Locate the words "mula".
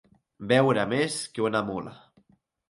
1.69-1.95